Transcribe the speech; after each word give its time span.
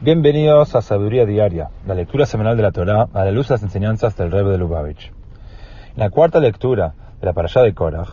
Bienvenidos 0.00 0.76
a 0.76 0.80
Sabiduría 0.80 1.26
Diaria, 1.26 1.70
la 1.84 1.92
lectura 1.92 2.24
semanal 2.24 2.56
de 2.56 2.62
la 2.62 2.70
Torá 2.70 3.08
a 3.12 3.24
la 3.24 3.32
luz 3.32 3.48
de 3.48 3.54
las 3.54 3.64
enseñanzas 3.64 4.16
del 4.16 4.30
Rebbe 4.30 4.52
de 4.52 4.58
Lubavitch. 4.58 5.10
En 5.96 5.98
la 5.98 6.10
cuarta 6.10 6.38
lectura 6.38 6.94
de 7.18 7.26
la 7.26 7.32
parashá 7.32 7.62
de 7.62 7.74
Korach, 7.74 8.10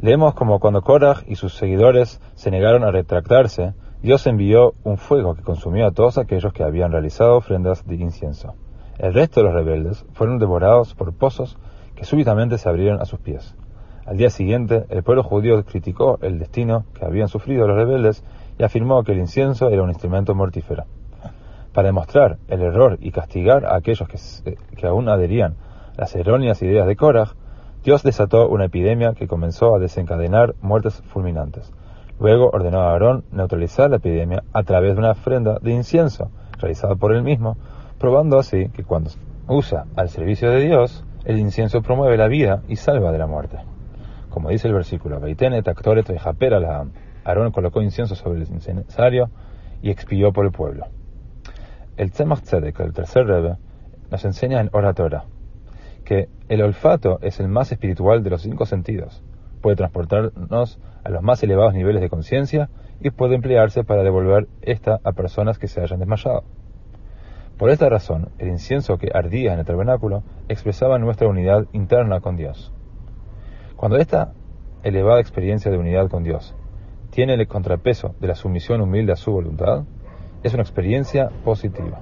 leemos 0.00 0.32
como 0.32 0.58
cuando 0.60 0.80
Korach 0.80 1.24
y 1.26 1.34
sus 1.34 1.52
seguidores 1.52 2.22
se 2.36 2.50
negaron 2.50 2.84
a 2.84 2.90
retractarse, 2.90 3.74
Dios 4.00 4.26
envió 4.26 4.72
un 4.82 4.96
fuego 4.96 5.34
que 5.34 5.42
consumió 5.42 5.86
a 5.86 5.90
todos 5.90 6.16
aquellos 6.16 6.54
que 6.54 6.64
habían 6.64 6.90
realizado 6.90 7.36
ofrendas 7.36 7.86
de 7.86 7.96
incienso. 7.96 8.54
El 8.96 9.12
resto 9.12 9.40
de 9.40 9.46
los 9.48 9.54
rebeldes 9.54 10.06
fueron 10.14 10.38
devorados 10.38 10.94
por 10.94 11.12
pozos 11.12 11.58
que 11.96 12.06
súbitamente 12.06 12.56
se 12.56 12.70
abrieron 12.70 13.02
a 13.02 13.04
sus 13.04 13.20
pies. 13.20 13.54
Al 14.06 14.16
día 14.16 14.30
siguiente, 14.30 14.86
el 14.88 15.02
pueblo 15.02 15.22
judío 15.22 15.62
criticó 15.66 16.18
el 16.22 16.38
destino 16.38 16.86
que 16.94 17.04
habían 17.04 17.28
sufrido 17.28 17.68
los 17.68 17.76
rebeldes 17.76 18.24
y 18.58 18.62
afirmó 18.62 19.04
que 19.04 19.12
el 19.12 19.18
incienso 19.18 19.68
era 19.68 19.82
un 19.82 19.90
instrumento 19.90 20.34
mortífero. 20.34 20.86
Para 21.76 21.88
demostrar 21.88 22.38
el 22.48 22.62
error 22.62 22.96
y 23.02 23.10
castigar 23.10 23.66
a 23.66 23.76
aquellos 23.76 24.08
que, 24.08 24.86
aún 24.86 25.10
adherían 25.10 25.56
a 25.98 26.00
las 26.00 26.16
erróneas 26.16 26.62
ideas 26.62 26.86
de 26.86 26.96
Korach, 26.96 27.32
Dios 27.84 28.02
desató 28.02 28.48
una 28.48 28.64
epidemia 28.64 29.12
que 29.12 29.28
comenzó 29.28 29.74
a 29.74 29.78
desencadenar 29.78 30.54
muertes 30.62 31.02
fulminantes. 31.08 31.70
Luego 32.18 32.48
ordenó 32.48 32.80
a 32.80 32.92
Aarón 32.92 33.24
neutralizar 33.30 33.90
la 33.90 33.96
epidemia 33.96 34.42
a 34.54 34.62
través 34.62 34.94
de 34.94 35.00
una 35.00 35.10
ofrenda 35.10 35.58
de 35.60 35.72
incienso 35.72 36.30
realizada 36.58 36.94
por 36.94 37.12
él 37.12 37.22
mismo, 37.22 37.58
probando 37.98 38.38
así 38.38 38.70
que 38.70 38.82
cuando 38.82 39.10
usa 39.46 39.84
al 39.96 40.08
servicio 40.08 40.50
de 40.50 40.60
Dios, 40.60 41.04
el 41.26 41.38
incienso 41.38 41.82
promueve 41.82 42.16
la 42.16 42.26
vida 42.26 42.62
y 42.68 42.76
salva 42.76 43.12
de 43.12 43.18
la 43.18 43.26
muerte. 43.26 43.58
Como 44.30 44.48
dice 44.48 44.66
el 44.68 44.72
versículo, 44.72 45.20
Aarón 47.26 47.52
colocó 47.52 47.82
incienso 47.82 48.14
sobre 48.14 48.40
el 48.40 48.48
incensario 48.48 49.28
y 49.82 49.90
expió 49.90 50.32
por 50.32 50.46
el 50.46 50.52
pueblo. 50.52 50.86
El 51.96 52.12
Tzemach 52.12 52.42
Tzedek, 52.42 52.78
el 52.80 52.92
tercer 52.92 53.26
Rebbe, 53.26 53.56
nos 54.10 54.24
enseña 54.24 54.60
en 54.60 54.68
Oratora 54.72 55.24
que 56.04 56.28
el 56.48 56.62
olfato 56.62 57.18
es 57.22 57.40
el 57.40 57.48
más 57.48 57.72
espiritual 57.72 58.22
de 58.22 58.30
los 58.30 58.42
cinco 58.42 58.66
sentidos. 58.66 59.24
Puede 59.60 59.76
transportarnos 59.76 60.78
a 61.02 61.08
los 61.08 61.22
más 61.22 61.42
elevados 61.42 61.74
niveles 61.74 62.00
de 62.00 62.08
conciencia 62.08 62.68
y 63.00 63.10
puede 63.10 63.34
emplearse 63.34 63.82
para 63.82 64.04
devolver 64.04 64.46
esta 64.62 65.00
a 65.02 65.12
personas 65.12 65.58
que 65.58 65.68
se 65.68 65.80
hayan 65.80 65.98
desmayado. 65.98 66.44
Por 67.58 67.70
esta 67.70 67.88
razón, 67.88 68.28
el 68.38 68.48
incienso 68.48 68.98
que 68.98 69.10
ardía 69.12 69.54
en 69.54 69.58
el 69.58 69.64
tabernáculo 69.64 70.22
expresaba 70.48 70.98
nuestra 70.98 71.26
unidad 71.26 71.66
interna 71.72 72.20
con 72.20 72.36
Dios. 72.36 72.72
Cuando 73.74 73.96
esta 73.96 74.34
elevada 74.82 75.20
experiencia 75.20 75.70
de 75.70 75.78
unidad 75.78 76.08
con 76.08 76.22
Dios 76.22 76.54
tiene 77.10 77.34
el 77.34 77.48
contrapeso 77.48 78.14
de 78.20 78.28
la 78.28 78.34
sumisión 78.34 78.82
humilde 78.82 79.12
a 79.12 79.16
su 79.16 79.32
voluntad, 79.32 79.84
es 80.46 80.54
una 80.54 80.62
experiencia 80.62 81.28
positiva. 81.44 82.00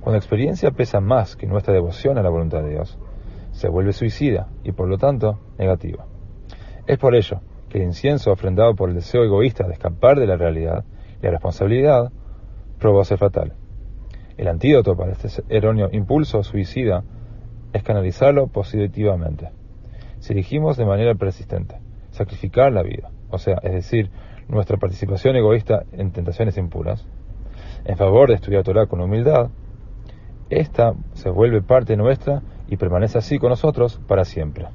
Cuando 0.00 0.12
la 0.12 0.18
experiencia 0.18 0.70
pesa 0.70 1.00
más 1.00 1.36
que 1.36 1.46
nuestra 1.46 1.74
devoción 1.74 2.16
a 2.16 2.22
la 2.22 2.30
voluntad 2.30 2.62
de 2.62 2.70
Dios, 2.70 2.98
se 3.52 3.68
vuelve 3.68 3.92
suicida 3.92 4.48
y 4.64 4.72
por 4.72 4.88
lo 4.88 4.96
tanto 4.96 5.38
negativa. 5.58 6.06
Es 6.86 6.96
por 6.98 7.14
ello 7.14 7.40
que 7.68 7.78
el 7.78 7.84
incienso 7.84 8.32
ofrendado 8.32 8.74
por 8.74 8.88
el 8.88 8.94
deseo 8.94 9.24
egoísta 9.24 9.66
de 9.66 9.74
escapar 9.74 10.18
de 10.18 10.26
la 10.26 10.36
realidad 10.36 10.84
y 11.20 11.24
la 11.24 11.32
responsabilidad 11.32 12.10
probó 12.78 13.04
ser 13.04 13.18
fatal. 13.18 13.52
El 14.38 14.48
antídoto 14.48 14.96
para 14.96 15.12
este 15.12 15.28
erróneo 15.50 15.90
impulso 15.92 16.42
suicida 16.42 17.04
es 17.74 17.82
canalizarlo 17.82 18.46
positivamente. 18.46 19.50
Si 20.20 20.32
elegimos 20.32 20.78
de 20.78 20.86
manera 20.86 21.14
persistente 21.14 21.76
sacrificar 22.10 22.72
la 22.72 22.82
vida, 22.82 23.10
o 23.28 23.36
sea, 23.36 23.58
es 23.62 23.72
decir, 23.72 24.10
nuestra 24.48 24.78
participación 24.78 25.36
egoísta 25.36 25.84
en 25.92 26.10
tentaciones 26.10 26.56
impuras, 26.56 27.06
en 27.84 27.96
favor 27.96 28.28
de 28.28 28.34
estudiar 28.34 28.62
Torah 28.62 28.86
con 28.86 29.00
humildad, 29.00 29.50
esta 30.48 30.94
se 31.14 31.30
vuelve 31.30 31.62
parte 31.62 31.96
nuestra 31.96 32.42
y 32.68 32.76
permanece 32.76 33.18
así 33.18 33.38
con 33.38 33.50
nosotros 33.50 34.00
para 34.06 34.24
siempre. 34.24 34.66